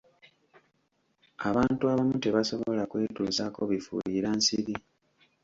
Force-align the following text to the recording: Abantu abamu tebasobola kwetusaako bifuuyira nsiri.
Abantu 1.49 1.83
abamu 1.91 2.15
tebasobola 2.23 2.81
kwetusaako 2.91 3.61
bifuuyira 3.71 4.29
nsiri. 4.37 4.75